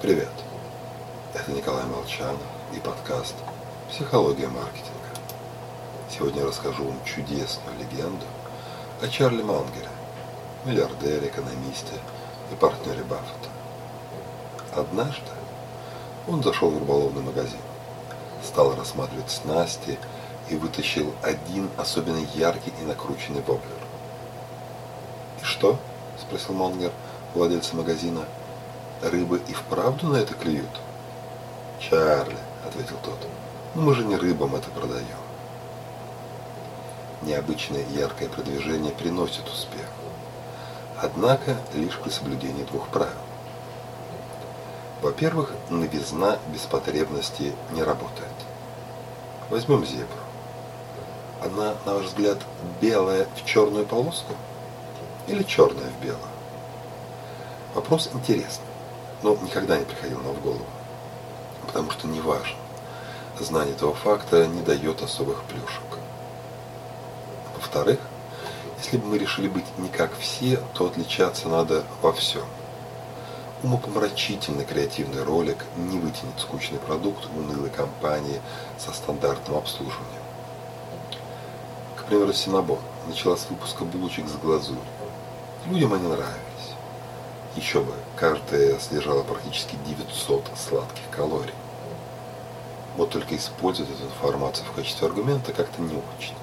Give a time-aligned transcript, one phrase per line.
[0.00, 0.30] Привет!
[1.34, 2.40] Это Николай Молчанов
[2.72, 3.34] и подкаст
[3.90, 5.10] «Психология маркетинга».
[6.08, 8.24] Сегодня расскажу вам чудесную легенду
[9.02, 9.88] о Чарли Мангере,
[10.64, 11.94] миллиардере, экономисте
[12.52, 13.48] и партнере Баффета.
[14.76, 15.32] Однажды
[16.28, 17.58] он зашел в рыболовный магазин,
[18.44, 19.98] стал рассматривать снасти
[20.48, 23.82] и вытащил один особенно яркий и накрученный воблер.
[25.42, 25.76] «И что?»–
[26.20, 26.92] спросил Мангер
[27.34, 28.24] владельца магазина.
[29.02, 30.80] «Рыбы и вправду на это клюют?»
[31.78, 33.18] «Чарли»,– ответил тот,–
[33.74, 35.06] «ну мы же не рыбам это продаем».
[37.22, 39.86] Необычное яркое продвижение приносит успех.
[41.00, 43.12] Однако лишь при соблюдении двух правил.
[45.00, 48.28] Во-первых, новизна без потребности не работает.
[49.48, 50.06] Возьмем зебру.
[51.40, 52.38] Она, на ваш взгляд,
[52.80, 54.34] белая в черную полоску
[55.28, 56.18] или черная в белую?
[57.74, 58.67] Вопрос интересный,
[59.22, 60.66] но никогда не приходил нам в голову,
[61.66, 62.56] потому что не важно.
[63.38, 65.98] Знание этого факта не дает особых плюшек.
[67.54, 68.00] Во-вторых,
[68.82, 72.44] если бы мы решили быть не как все, то отличаться надо во всем.
[73.62, 78.40] Умопомрачительный креативный ролик не вытянет скучный продукт унылой компании
[78.78, 80.22] со стандартным обслуживанием.
[81.96, 84.80] К примеру, Синабон начала с выпуска булочек с глазурью.
[85.66, 86.47] Людям они нравились.
[87.56, 91.54] Еще бы, каждая содержала практически 900 сладких калорий.
[92.96, 96.34] Вот только использовать эту информацию в качестве аргумента как-то не очень.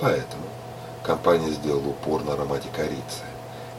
[0.00, 0.44] Поэтому
[1.02, 3.24] компания сделала упор на аромате корицы,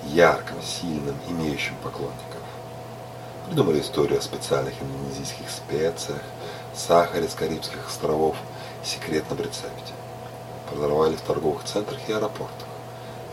[0.06, 2.20] ярком, сильным, имеющим поклонников.
[3.48, 6.22] Придумали историю о специальных индонезийских специях,
[6.74, 8.36] сахаре с Карибских островов,
[8.84, 9.94] секретном рецепте.
[10.70, 12.68] Продавали в торговых центрах и аэропортах,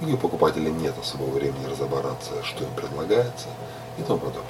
[0.00, 3.48] где у покупателей нет особого времени разобраться, что им предлагается
[3.98, 4.44] и тому подобное.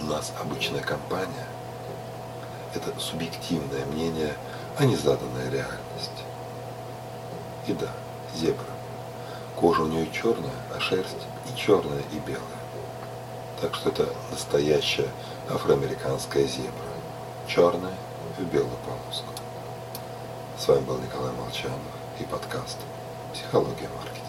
[0.00, 1.46] У нас обычная компания–
[2.74, 4.32] это субъективное мнение,
[4.78, 6.24] а не заданная реальность.
[7.66, 7.90] И да,
[8.34, 8.64] зебра.
[9.56, 12.42] Кожа у нее черная, а шерсть и черная, и белая.
[13.60, 15.08] Так что это настоящая
[15.50, 16.72] афроамериканская зебра.
[17.46, 17.94] Черная
[18.38, 19.32] в белую полоску.
[20.58, 21.80] С вами был Николай Молчанов
[22.18, 22.78] и подкаст
[23.36, 24.25] «Психология маркетинга».